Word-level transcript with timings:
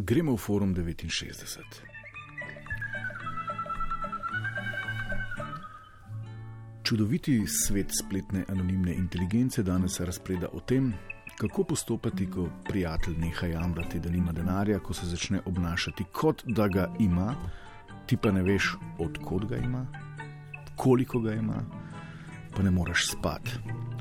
Gremo 0.00 0.32
v 0.32 0.38
forum 0.38 0.74
69. 0.74 1.82
Čudoviti 6.82 7.42
svet 7.46 7.90
spletne 7.90 8.44
anonimne 8.48 8.94
inteligence 8.94 9.62
danes 9.62 10.00
razpreda 10.00 10.48
o 10.52 10.60
tem, 10.60 10.94
kako 11.38 11.64
postopati, 11.64 12.30
ko 12.30 12.46
prijatelj 12.68 13.18
neha 13.18 13.46
jamrati, 13.46 13.98
da 13.98 14.10
nima 14.10 14.32
denarja, 14.32 14.78
ko 14.78 14.94
se 14.94 15.06
začne 15.06 15.40
obnašati 15.46 16.04
kot 16.12 16.44
da 16.46 16.68
ga 16.68 16.94
ima, 17.00 17.34
ti 18.06 18.16
pa 18.16 18.30
ne 18.30 18.42
veš, 18.42 18.76
odkot 18.98 19.48
ga 19.50 19.56
ima, 19.56 19.86
koliko 20.76 21.18
ga 21.20 21.34
ima, 21.34 21.64
pa 22.56 22.62
ne 22.62 22.70
moreš 22.70 23.10
spati. 23.10 23.58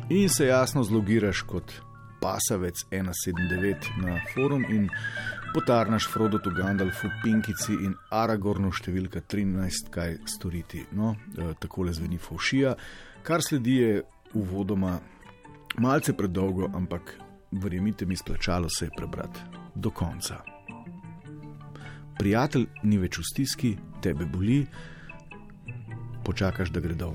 In 0.09 0.29
se 0.29 0.45
jasno 0.45 0.83
zlogiraš 0.83 1.41
kot 1.41 1.73
pasavec 2.21 2.75
179 2.91 3.91
na 4.03 4.19
forum 4.33 4.65
in 4.69 4.89
potarnaš 5.53 6.07
Frodo, 6.07 6.39
Gandalfu, 6.51 7.09
Pinkici 7.23 7.73
in 7.73 7.95
Aragornu 8.11 8.71
številka 8.71 9.21
13, 9.21 9.91
kaj 9.93 10.17
storiti. 10.29 10.83
No, 10.91 11.15
e, 11.37 11.53
tako 11.59 11.87
le 11.87 11.93
zveni 11.93 12.19
Faušija. 12.21 12.75
Kar 13.23 13.41
sledi 13.41 13.77
je 13.81 14.03
uvodoma 14.37 14.97
malce 15.81 16.13
predolgo, 16.13 16.69
ampak 16.75 17.15
verjemite 17.51 18.05
mi, 18.05 18.15
splačalo 18.15 18.69
se 18.69 18.85
je 18.85 18.95
prebrati 18.97 19.39
do 19.75 19.91
konca. 19.91 20.41
Prijatelj 22.17 22.67
ni 22.83 22.97
več 22.97 23.19
v 23.21 23.25
stiski, 23.29 23.71
tebe 24.01 24.25
boli, 24.25 24.63
počakaš, 26.25 26.73
da 26.73 26.81
gredo 26.81 27.13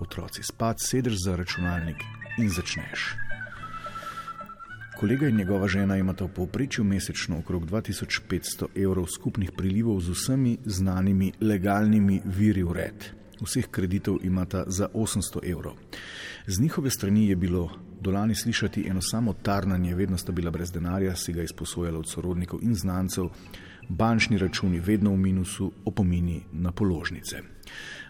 otroci 0.00 0.42
spat, 0.42 0.80
sedeš 0.80 1.24
za 1.24 1.36
računalnik 1.36 2.04
in 2.38 2.48
začneš. 2.48 3.27
Kolega 4.98 5.28
in 5.28 5.36
njegova 5.36 5.68
žena 5.68 5.96
imata 5.96 6.24
v 6.24 6.28
povprečju 6.34 6.84
mesečno 6.84 7.38
okrog 7.38 7.66
2500 7.70 8.66
evrov 8.74 9.06
skupnih 9.06 9.52
prilivov 9.56 10.00
z 10.00 10.10
vsemi 10.10 10.56
znanimi 10.64 11.32
legalnimi 11.40 12.20
viri 12.24 12.62
ured. 12.62 13.04
Vseh 13.40 13.68
kreditov 13.70 14.16
imata 14.22 14.64
za 14.66 14.88
800 14.94 15.50
evrov. 15.50 15.76
Z 16.46 16.60
njihove 16.60 16.90
strani 16.90 17.28
je 17.28 17.36
bilo 17.36 17.70
dolani 18.00 18.34
slišati 18.34 18.86
eno 18.88 19.00
samo 19.02 19.32
tarnanje, 19.32 19.94
vedno 19.94 20.18
sta 20.18 20.32
bila 20.32 20.50
brez 20.50 20.72
denarja, 20.72 21.14
si 21.16 21.32
ga 21.32 21.42
izposojala 21.42 21.98
od 21.98 22.10
sorodnikov 22.10 22.58
in 22.62 22.74
znancev, 22.74 23.28
bančni 23.88 24.38
računi 24.38 24.80
vedno 24.80 25.12
v 25.12 25.16
minusu, 25.16 25.72
opomini 25.84 26.42
na 26.52 26.72
položnice. 26.72 27.36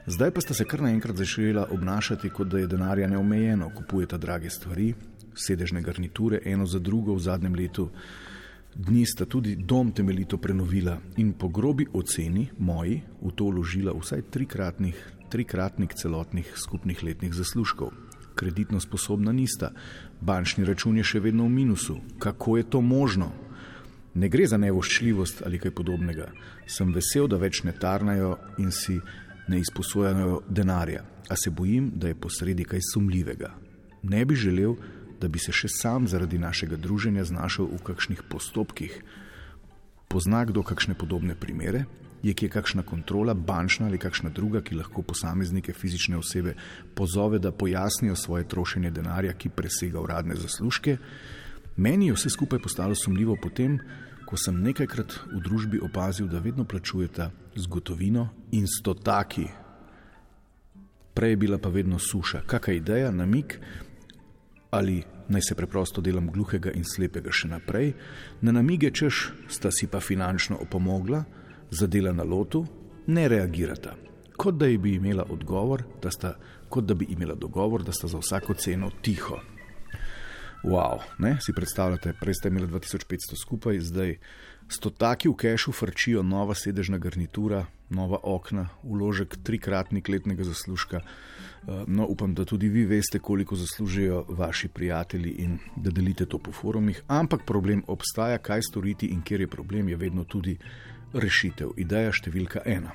Zdaj 0.06 0.30
pa 0.30 0.40
sta 0.40 0.54
se 0.54 0.64
kar 0.64 0.82
naenkrat 0.82 1.16
začela 1.16 1.68
obnašati, 1.70 2.30
kot 2.30 2.48
da 2.48 2.58
je 2.58 2.66
denarja 2.66 3.08
neomejeno, 3.08 3.70
kupujeta 3.76 4.16
drage 4.16 4.50
stvari, 4.50 4.94
sedežne 5.38 5.82
garniture, 5.82 6.40
eno 6.44 6.66
za 6.66 6.78
drugo 6.78 7.14
v 7.14 7.22
zadnjem 7.22 7.54
letu. 7.54 7.88
Dni 8.74 9.06
sta 9.06 9.24
tudi 9.24 9.56
dom 9.56 9.92
temeljito 9.92 10.38
prenovila 10.38 10.98
in 11.16 11.32
po 11.32 11.48
grobi 11.48 11.86
oceni 11.92 12.48
moji 12.58 13.00
v 13.22 13.32
to 13.34 13.48
vložila 13.48 13.94
vsaj 13.96 14.22
trikratnik 15.30 15.94
celotnih 15.94 16.52
skupnih 16.56 17.02
letnih 17.02 17.34
zaslužkov. 17.34 17.90
Kreditno 18.34 18.80
sposobna 18.80 19.32
nista, 19.32 19.72
bančni 20.20 20.64
račun 20.64 20.96
je 20.96 21.04
še 21.04 21.20
vedno 21.20 21.44
v 21.44 21.56
minusu. 21.56 21.96
Kako 22.18 22.56
je 22.56 22.70
to 22.70 22.80
možno? 22.80 23.32
Ne 24.14 24.28
gre 24.28 24.46
za 24.46 24.56
nevoščljivost 24.56 25.42
ali 25.46 25.58
kaj 25.58 25.74
podobnega. 25.74 26.28
Sem 26.66 26.92
vesel, 26.94 27.26
da 27.26 27.36
več 27.36 27.64
ne 27.66 27.72
tarnajo 27.72 28.36
in 28.58 28.70
si 28.70 29.00
ne 29.48 29.58
izposojajo 29.58 30.42
denarja, 30.48 31.02
a 31.28 31.36
se 31.36 31.50
bojim, 31.50 31.90
da 31.94 32.08
je 32.08 32.14
posredi 32.14 32.64
kaj 32.64 32.84
sumljivega. 32.92 33.50
Ne 34.02 34.24
bi 34.24 34.36
želel, 34.36 34.76
da 35.20 35.28
bi 35.28 35.38
se 35.38 35.52
še 35.52 35.68
sam 35.68 36.06
zaradi 36.08 36.38
našega 36.38 36.76
druženja 36.76 37.24
znašel 37.24 37.66
v 37.72 37.82
kakšnih 37.82 38.22
postopkih. 38.30 39.02
Pozna 40.08 40.44
kdo 40.48 40.62
kakšne 40.62 40.94
podobne 40.94 41.34
primere? 41.34 41.84
Je 42.22 42.34
kje 42.34 42.48
kakšna 42.50 42.82
kontrola, 42.82 43.34
bančna 43.34 43.86
ali 43.86 43.98
kakšna 43.98 44.30
druga, 44.34 44.62
ki 44.62 44.78
lahko 44.78 45.02
posameznike, 45.06 45.72
fizične 45.72 46.18
osebe 46.18 46.54
pozove, 46.94 47.38
da 47.38 47.52
pojasnijo 47.52 48.16
svoje 48.16 48.48
trošenje 48.48 48.90
denarja, 48.90 49.36
ki 49.38 49.54
presega 49.54 50.00
uradne 50.00 50.34
zaslužke? 50.34 50.96
Meni 51.76 52.08
je 52.08 52.16
vse 52.16 52.30
skupaj 52.34 52.58
postalo 52.58 52.94
sumljivo 52.94 53.36
potem, 53.42 53.78
ko 54.26 54.36
sem 54.36 54.58
nekajkrat 54.60 55.14
v 55.30 55.40
družbi 55.40 55.78
opazil, 55.80 56.26
da 56.26 56.42
vedno 56.42 56.64
plačujete 56.64 57.30
z 57.54 57.66
gotovino 57.70 58.28
in 58.52 58.66
stotaki. 58.66 59.46
Prej 61.14 61.30
je 61.30 61.36
bila 61.36 61.58
pa 61.58 61.70
vedno 61.70 61.98
suša. 61.98 62.42
Kakšna 62.46 62.74
ideja, 62.74 63.10
namik, 63.10 63.60
ali 64.70 65.02
naj 65.28 65.42
se 65.42 65.54
preprosto 65.54 66.00
delam 66.00 66.30
gluhega 66.30 66.72
in 66.72 66.84
slepega 66.84 67.32
še 67.32 67.48
naprej, 67.48 67.92
na 68.40 68.52
namige, 68.52 68.90
češ 68.90 69.32
sta 69.48 69.70
si 69.72 69.86
pa 69.86 70.00
finančno 70.00 70.58
opomogla, 70.60 71.24
zadela 71.70 72.12
na 72.12 72.24
lotu, 72.24 72.64
ne 73.06 73.28
reagirata. 73.28 73.94
Kot 74.36 74.54
da 74.54 74.66
bi 74.66 74.94
imela 74.94 75.26
odgovor, 75.28 75.82
da 76.02 76.10
sta, 76.10 76.34
kot 76.68 76.84
da 76.84 76.94
bi 76.94 77.08
imela 77.10 77.34
dogovor, 77.34 77.82
da 77.82 77.92
sta 77.92 78.08
za 78.08 78.18
vsako 78.18 78.54
ceno 78.54 78.90
tiho. 79.02 79.40
Wow, 80.64 81.00
ne, 81.18 81.36
si 81.40 81.52
predstavljate, 81.52 82.12
prej 82.20 82.34
ste 82.34 82.48
imeli 82.48 82.66
2500 82.66 83.38
skupaj, 83.42 83.78
zdaj 83.80 84.16
stotaki 84.68 85.28
v 85.28 85.36
kešu 85.38 85.72
frčijo, 85.72 86.22
nova 86.22 86.54
sedežna 86.54 86.98
garnitura, 86.98 87.66
nova 87.90 88.18
okna, 88.22 88.68
uložek 88.82 89.36
trikratnik 89.42 90.08
letnega 90.08 90.44
zaslužka. 90.44 91.00
Eh, 91.00 91.84
no, 91.86 92.06
upam, 92.06 92.34
da 92.34 92.44
tudi 92.44 92.68
vi 92.68 92.84
veste, 92.84 93.18
koliko 93.18 93.56
zaslužijo 93.56 94.24
vaši 94.28 94.68
prijatelji 94.68 95.30
in 95.30 95.58
da 95.76 95.90
delite 95.90 96.26
to 96.26 96.38
po 96.38 96.52
forumih. 96.52 97.02
Ampak 97.06 97.46
problem 97.46 97.82
obstaja, 97.86 98.38
kaj 98.38 98.62
storiti 98.62 99.06
in 99.06 99.22
kjer 99.22 99.40
je 99.40 99.46
problem, 99.46 99.88
je 99.88 99.96
vedno 99.96 100.24
tudi 100.24 100.58
rešitev. 101.12 101.72
Ideja 101.76 102.12
številka 102.12 102.62
ena. 102.66 102.92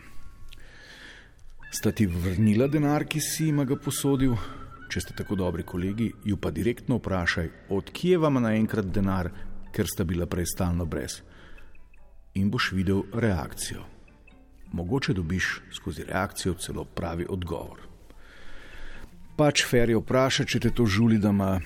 Sta 1.71 1.91
ti 1.91 2.05
vrnila 2.05 2.67
denar, 2.67 3.07
ki 3.09 3.19
si 3.19 3.49
jim 3.49 3.65
ga 3.65 3.75
posodil? 3.75 4.37
Če 4.89 5.01
ste 5.01 5.15
tako 5.17 5.35
dobri 5.35 5.63
kolegi, 5.63 6.11
ju 6.25 6.37
pa 6.37 6.51
direktno 6.51 6.99
vprašaj, 6.99 7.49
odkje 7.69 8.17
vam 8.17 8.41
naenkrat 8.43 8.91
denar, 8.93 9.31
ker 9.73 9.87
sta 9.89 10.03
bila 10.03 10.27
prej 10.29 10.51
stalno 10.53 10.85
brez. 10.85 11.21
In 12.35 12.51
boš 12.51 12.71
videl 12.73 13.03
reakcijo. 13.13 13.85
Mogoče 14.73 15.13
dobiš 15.13 15.59
skozi 15.73 16.05
reakcijo 16.09 16.53
celo 16.57 16.85
pravi 16.85 17.25
odgovor 17.29 17.93
pač 19.37 19.65
ferje 19.65 19.97
vprašati, 19.97 20.55
če 20.55 20.61
te 20.65 20.71
to 20.75 20.85
žuli, 20.89 21.17
da, 21.21 21.31
ma, 21.35 21.57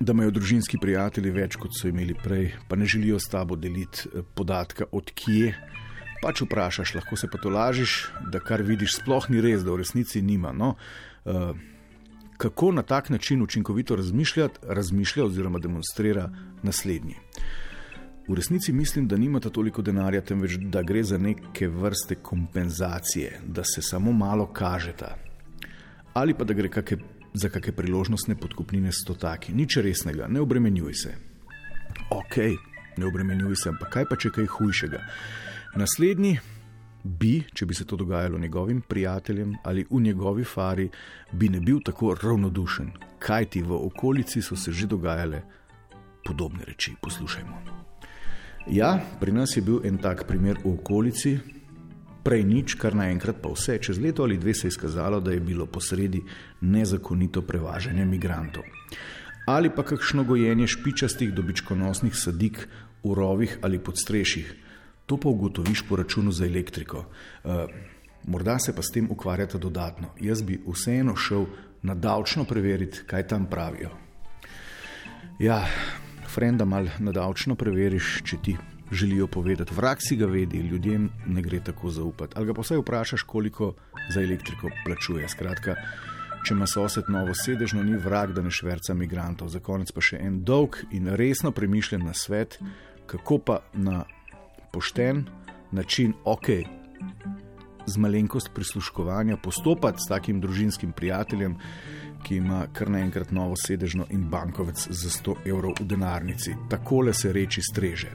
da 0.00 0.14
imajo 0.14 0.34
družinski 0.38 0.80
prijatelji 0.82 1.34
več 1.34 1.58
kot 1.60 1.74
so 1.76 1.90
imeli 1.90 2.16
prej, 2.18 2.50
pa 2.68 2.78
ne 2.78 2.88
želijo 2.90 3.20
s 3.22 3.30
tabo 3.30 3.56
deliti 3.56 4.08
eh, 4.10 4.24
podatka 4.34 4.88
od 4.92 5.12
kje. 5.14 5.54
Pač 6.22 6.40
vprašaš, 6.40 6.94
lahko 6.96 7.18
se 7.20 7.28
pa 7.28 7.38
to 7.42 7.52
lažiš, 7.52 7.98
da 8.32 8.40
kar 8.40 8.64
vidiš, 8.64 8.98
sploh 9.02 9.28
ni 9.28 9.42
res, 9.44 9.64
da 9.64 9.74
v 9.74 9.82
resnici 9.82 10.22
nima. 10.24 10.54
No? 10.56 10.74
Uh, 11.24 11.52
kako 12.36 12.72
na 12.72 12.82
tak 12.82 13.10
način 13.10 13.42
učinkovito 13.42 13.96
razmišljati, 13.96 14.58
razmišlja 14.62 15.24
oziroma 15.24 15.58
demonstrira 15.58 16.30
naslednji. 16.62 17.14
V 18.28 18.34
resnici 18.34 18.72
mislim, 18.72 19.08
da 19.08 19.16
nimata 19.16 19.50
toliko 19.50 19.82
denarja, 19.82 20.20
temveč 20.20 20.56
da 20.56 20.82
gre 20.82 21.02
za 21.04 21.18
neke 21.18 21.68
vrste 21.68 22.14
kompenzacije, 22.14 23.40
da 23.46 23.64
se 23.64 23.82
samo 23.82 24.12
malo 24.12 24.46
kažeta, 24.46 25.16
ali 26.12 26.34
pa 26.34 26.44
da 26.44 26.54
gre 26.54 26.68
kake, 26.68 26.96
za 27.34 27.48
kakšne 27.48 27.72
priložnostne 27.72 28.36
podkupnine 28.36 28.92
s 28.92 29.04
to 29.06 29.14
taki. 29.14 29.52
Nič 29.52 29.76
resnega, 29.76 30.26
ne 30.28 30.40
obremenjuj 30.40 30.94
se. 30.94 31.14
Ok, 32.10 32.36
ne 32.96 33.06
obremenjuj 33.06 33.56
se, 33.56 33.68
ampak 33.68 33.92
kaj 33.92 34.08
pa 34.08 34.16
če 34.16 34.30
kaj 34.30 34.46
hujšega. 34.46 35.00
Naslednji 35.76 36.38
bi, 37.04 37.42
če 37.54 37.66
bi 37.66 37.74
se 37.74 37.84
to 37.84 37.96
dogajalo 37.96 38.38
njegovim 38.38 38.80
prijateljem 38.80 39.54
ali 39.62 39.86
v 39.90 40.00
njegovi 40.00 40.44
fari, 40.44 40.88
bi 41.32 41.48
ne 41.48 41.60
bil 41.60 41.80
tako 41.84 42.14
ravnodušen, 42.22 42.90
kaj 43.18 43.44
ti 43.44 43.62
v 43.62 43.72
okolici 43.72 44.42
so 44.42 44.56
se 44.56 44.72
že 44.72 44.86
dogajale 44.86 45.42
podobne 46.24 46.64
reči. 46.64 46.94
Poslušajmo. 47.02 47.84
Ja, 48.66 49.00
pri 49.20 49.32
nas 49.32 49.56
je 49.56 49.62
bil 49.62 49.84
en 49.84 49.98
tak 49.98 50.24
primer 50.26 50.56
v 50.64 50.72
okolici, 50.72 51.38
prej 52.24 52.44
nič, 52.48 52.74
kar 52.80 52.96
naenkrat 52.96 53.42
pa 53.44 53.52
vse. 53.52 53.76
Čez 53.78 54.00
leto 54.00 54.24
ali 54.24 54.40
dve 54.40 54.54
se 54.54 54.66
je 54.66 54.72
izkazalo, 54.72 55.20
da 55.20 55.32
je 55.32 55.40
bilo 55.40 55.66
posredi 55.66 56.22
nezakonito 56.60 57.42
prevažanje 57.42 58.04
migrantov. 58.04 58.64
Ali 59.46 59.68
pa 59.68 59.84
kakšno 59.84 60.24
gojenje 60.24 60.66
špičastih 60.66 61.34
dobičkonosnih 61.36 62.16
sadik 62.16 62.64
v 63.04 63.12
rovih 63.14 63.58
ali 63.62 63.78
podstrešjih. 63.78 64.63
To 65.06 65.16
pa 65.16 65.28
ugotoviš 65.28 65.84
po 65.88 65.96
računu 65.96 66.32
za 66.32 66.46
elektriko. 66.46 67.04
Uh, 67.44 67.52
morda 68.26 68.58
se 68.58 68.74
pa 68.76 68.82
s 68.82 68.92
tem 68.92 69.08
ukvarjate 69.10 69.58
dodatno. 69.58 70.08
Jaz 70.20 70.42
bi 70.42 70.60
vseeno 70.66 71.16
šel 71.16 71.46
na 71.82 71.94
davčno 71.94 72.44
preveriti, 72.44 73.02
kaj 73.06 73.26
tam 73.28 73.46
pravijo. 73.50 73.90
Ja, 75.38 75.66
frenda 76.34 76.64
mal 76.64 76.88
na 76.98 77.12
davčno 77.12 77.54
preveriš, 77.54 78.22
če 78.24 78.36
ti 78.42 78.56
želijo 78.92 79.26
povedati. 79.26 79.74
Vrak 79.74 79.98
si 80.00 80.16
ga 80.16 80.26
vedi, 80.26 80.58
ljudem 80.58 81.10
ne 81.26 81.42
gre 81.42 81.60
tako 81.60 81.90
zaupati. 81.90 82.32
Ali 82.36 82.46
ga 82.46 82.54
pa 82.54 82.62
vsaj 82.62 82.78
vprašaš, 82.78 83.22
koliko 83.22 83.74
za 84.14 84.22
elektriko 84.22 84.70
plačuje. 84.86 85.28
Skratka, 85.28 85.74
če 86.46 86.54
ima 86.54 86.66
sosed 86.66 87.04
novo 87.08 87.34
sedežno, 87.44 87.82
ni 87.82 87.96
vrak, 87.96 88.32
da 88.32 88.42
ne 88.42 88.50
šverca 88.50 88.94
migrantov. 88.94 89.48
Za 89.48 89.60
konec 89.60 89.92
pa 89.92 90.00
še 90.00 90.20
en 90.22 90.40
dolg 90.44 90.80
in 90.92 91.12
resno 91.12 91.52
premišljen 91.52 92.04
na 92.04 92.14
svet. 92.14 92.58
kako 93.06 93.38
pa 93.38 93.58
na 93.72 94.04
pošten 94.74 95.24
način, 95.72 96.12
ok, 96.24 96.46
z 97.86 97.96
malenkost 97.96 98.50
prisluškovanja 98.54 99.36
postopati 99.36 99.98
s 100.00 100.08
takim 100.08 100.40
družinskim 100.40 100.92
prijateljem, 100.92 101.56
ki 102.22 102.36
ima 102.36 102.66
kar 102.72 102.90
naenkrat 102.90 103.30
novo 103.30 103.54
sedežno 103.56 104.06
in 104.10 104.24
bankovec 104.30 104.86
za 104.90 105.10
100 105.10 105.36
evrov 105.44 105.76
v 105.80 105.86
denarnici. 105.86 106.56
Takole 106.70 107.14
se 107.14 107.32
reči 107.32 107.62
streže. 107.62 108.10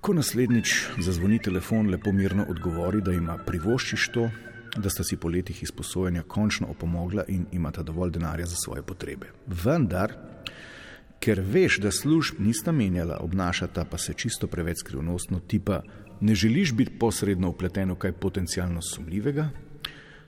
Ko 0.00 0.14
naslednjič 0.14 0.74
zazvoni 1.00 1.38
telefon, 1.42 1.90
lepo 1.90 2.12
mirno 2.12 2.46
odgovori, 2.48 3.00
da 3.02 3.12
ima 3.12 3.38
privoščiš 3.46 4.08
to, 4.14 4.28
da 4.76 4.90
sta 4.90 5.04
si 5.04 5.16
po 5.16 5.28
letih 5.28 5.62
izposojanja 5.62 6.22
končno 6.22 6.68
opomogla 6.70 7.24
in 7.28 7.46
imata 7.52 7.82
dovolj 7.82 8.10
denarja 8.10 8.46
za 8.46 8.56
svoje 8.64 8.82
potrebe. 8.82 9.32
Vendar, 9.46 10.12
ker 11.24 11.40
veš, 11.40 11.78
da 11.80 11.90
služb 11.90 12.36
nista 12.38 12.72
menjala, 12.72 13.16
obnašata 13.24 13.84
pa 13.90 13.98
se 13.98 14.12
čisto 14.12 14.46
preveč 14.46 14.82
skrivnostno, 14.84 15.40
tipa 15.40 15.80
ne 16.20 16.34
želiš 16.34 16.72
biti 16.72 16.98
posredno 16.98 17.48
upleten 17.50 17.90
v 17.90 17.96
kaj 17.96 18.12
potencialno 18.12 18.82
sumljivega, 18.82 19.48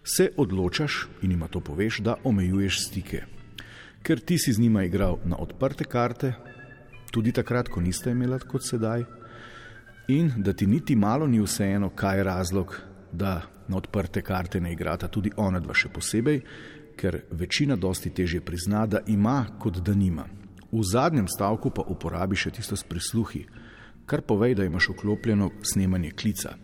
se 0.05 0.31
odločaš 0.37 1.09
in 1.23 1.33
ima 1.33 1.49
to 1.49 1.61
poveš, 1.61 1.99
da 1.99 2.15
omejuješ 2.25 2.87
stike. 2.87 3.25
Ker 4.03 4.21
ti 4.21 4.39
si 4.39 4.53
z 4.53 4.61
njima 4.61 4.85
igral 4.85 5.19
na 5.25 5.37
odprte 5.37 5.85
karte, 5.85 6.33
tudi 7.11 7.33
takrat, 7.33 7.69
ko 7.69 7.81
niste 7.81 8.11
imeli 8.11 8.39
kot 8.49 8.65
sedaj, 8.65 9.05
in 10.09 10.33
da 10.37 10.53
ti 10.53 10.67
niti 10.67 10.97
malo 10.97 11.27
ni 11.27 11.43
vseeno, 11.43 11.91
kaj 11.91 12.19
je 12.19 12.25
razlog, 12.25 12.81
da 13.13 13.43
na 13.69 13.77
odprte 13.77 14.23
karte 14.23 14.61
ne 14.61 14.73
igrata 14.73 15.09
tudi 15.09 15.31
ona 15.37 15.61
dva 15.61 15.75
še 15.75 15.93
posebej, 15.93 16.41
ker 16.97 17.21
večina 17.31 17.77
dosti 17.77 18.11
teže 18.11 18.41
prizna, 18.41 18.87
da 18.87 19.05
ima, 19.07 19.45
kot 19.59 19.83
da 19.85 19.95
nima. 19.95 20.46
V 20.73 20.83
zadnjem 20.83 21.29
stavku 21.31 21.71
pa 21.71 21.85
uporabi 21.87 22.37
še 22.37 22.51
tisto 22.51 22.77
s 22.77 22.83
prisluhi, 22.83 23.47
kar 24.07 24.23
povej, 24.23 24.57
da 24.59 24.65
imaš 24.67 24.91
vklopljeno 24.95 25.51
snemanje 25.63 26.11
klica, 26.19 26.57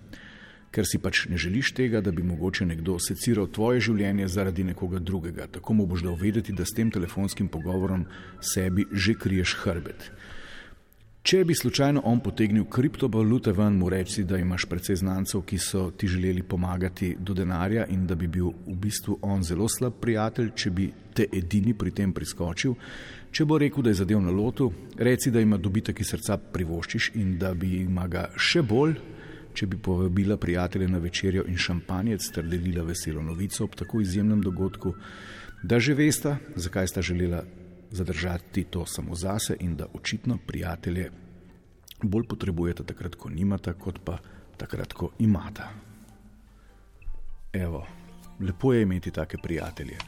ker 0.72 0.88
si 0.88 0.99
pač 0.99 1.26
ne 1.31 1.38
želiš 1.38 1.72
tega, 1.76 2.00
da 2.00 2.10
bi 2.10 2.25
mogoče 2.26 2.66
nekdo 2.66 2.96
seciral 3.02 3.46
tvoje 3.52 3.82
življenje 3.88 4.28
zaradi 4.28 4.64
nekoga 4.64 4.99
drugega. 4.99 5.46
Tako 5.46 5.75
mu 5.78 5.87
boš 5.87 6.06
dal 6.06 6.16
vedeti, 6.19 6.54
da 6.56 6.64
s 6.64 6.75
tem 6.75 6.90
telefonskim 6.90 7.49
pogovorom 7.52 8.06
sebi 8.40 8.87
že 8.90 9.14
kriješ 9.14 9.56
hrbet. 9.62 10.10
Če 11.22 11.44
bi 11.46 11.54
slučajno 11.54 12.00
on 12.04 12.19
potegnil 12.19 12.64
kriptovalute 12.66 13.52
ven, 13.54 13.76
mu 13.78 13.86
reči, 13.92 14.24
da 14.26 14.40
imaš 14.42 14.64
precej 14.66 14.96
znancev, 15.04 15.44
ki 15.46 15.58
so 15.58 15.84
ti 15.94 16.08
želeli 16.10 16.42
pomagati 16.42 17.12
do 17.19 17.34
denarja 17.34 17.84
in 17.94 18.08
da 18.10 18.16
bi 18.19 18.26
bil 18.26 18.48
v 18.66 18.74
bistvu 18.74 19.20
on 19.22 19.44
zelo 19.46 19.69
slab 19.70 20.00
prijatelj, 20.02 20.50
če 20.58 20.72
bi 20.74 20.88
te 21.14 21.28
edini 21.32 21.76
pri 21.78 21.94
tem 21.94 22.10
priskočil. 22.12 22.74
Če 23.30 23.46
bo 23.46 23.60
rekel, 23.62 23.86
da 23.86 23.94
je 23.94 24.00
zadev 24.02 24.19
na 24.19 24.34
lotu, 24.34 24.72
reci, 24.98 25.30
da 25.30 25.40
ima 25.40 25.60
dobitek 25.62 26.02
iz 26.02 26.10
srca 26.10 26.40
privoščiš 26.42 27.12
in 27.22 27.38
da 27.38 27.54
bi 27.54 27.70
ima 27.84 28.08
ga 28.10 28.26
še 28.34 28.66
bolj, 28.66 28.98
če 29.54 29.70
bi 29.70 29.78
povabila 29.78 30.40
prijatelje 30.42 30.90
na 30.90 30.98
večerjo 30.98 31.46
in 31.46 31.54
šampanjec 31.54 32.32
ter 32.34 32.50
delila 32.50 32.82
veselo 32.90 33.22
novico 33.22 33.62
ob 33.62 33.78
tako 33.78 34.02
izjemnem 34.02 34.42
dogodku, 34.42 34.96
da 35.62 35.78
že 35.78 35.94
veste, 35.94 36.34
zakaj 36.58 36.90
sta 36.90 37.02
želela 37.02 37.44
zadržati 37.92 38.64
to 38.64 38.86
samo 38.86 39.14
zase 39.14 39.56
in 39.60 39.76
da 39.76 39.86
očitno 39.94 40.38
prijatelje 40.46 41.10
bolj 42.02 42.26
potrebujete 42.28 42.84
takrat, 42.84 43.14
ko 43.14 43.30
nimate, 43.30 43.72
kot 43.72 44.00
pa 44.04 44.18
takrat, 44.56 44.92
ko 44.92 45.10
imate. 45.18 45.62
Evo, 47.52 47.86
lepo 48.40 48.72
je 48.72 48.82
imeti 48.82 49.10
take 49.10 49.36
prijatelje. 49.42 49.98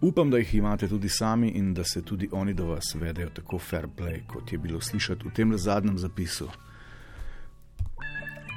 Upam, 0.00 0.30
da 0.30 0.38
jih 0.38 0.54
imate 0.54 0.88
tudi 0.88 1.08
sami 1.08 1.48
in 1.48 1.74
da 1.74 1.84
se 1.84 2.02
tudi 2.02 2.28
oni 2.32 2.54
do 2.54 2.66
vas 2.66 2.94
vedejo 2.94 3.30
tako 3.30 3.58
fair 3.58 3.86
play, 3.96 4.26
kot 4.26 4.52
je 4.52 4.58
bilo 4.58 4.80
slišati 4.80 5.28
v 5.28 5.34
tem 5.34 5.58
zadnjem 5.58 5.98
zapisu. 5.98 6.48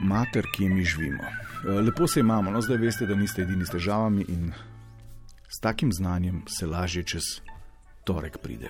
Mater, 0.01 0.45
ki 0.55 0.69
mi 0.69 0.83
živimo. 0.83 1.23
Lepo 1.63 2.07
se 2.07 2.19
imamo, 2.19 2.51
no 2.51 2.61
zdaj 2.61 2.77
veste, 2.77 3.05
da 3.05 3.15
niste 3.15 3.41
edini 3.41 3.65
s 3.65 3.71
težavami 3.71 4.25
in 4.27 4.51
s 5.49 5.59
takim 5.59 5.93
znanjem 5.93 6.43
se 6.47 6.67
lažje 6.67 7.03
čez 7.03 7.23
torek 8.03 8.37
pride. 8.37 8.69